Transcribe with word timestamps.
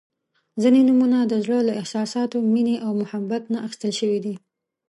•ځینې 0.61 0.81
نومونه 0.87 1.19
د 1.25 1.33
زړۀ 1.43 1.59
له 1.67 1.73
احساساتو، 1.81 2.37
مینې 2.53 2.75
او 2.85 2.91
محبت 3.01 3.43
نه 3.53 3.57
اخیستل 3.67 3.91
شوي 3.99 4.19
دي. 4.25 4.35